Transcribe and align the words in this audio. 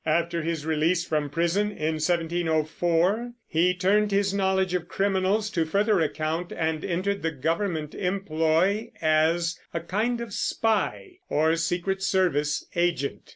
After 0.03 0.41
his 0.41 0.65
release 0.65 1.05
from 1.05 1.29
prison, 1.29 1.67
in 1.69 1.99
1704, 2.01 3.33
he 3.47 3.75
turned 3.75 4.11
his 4.11 4.33
knowledge 4.33 4.73
of 4.73 4.87
criminals 4.87 5.51
to 5.51 5.63
further 5.63 5.99
account, 5.99 6.51
and 6.51 6.83
entered 6.83 7.21
the 7.21 7.29
government 7.29 7.93
employ 7.93 8.89
as 8.99 9.59
a 9.75 9.79
kind 9.79 10.19
of 10.19 10.33
spy 10.33 11.19
or 11.29 11.55
secret 11.55 12.01
service 12.01 12.65
agent. 12.75 13.29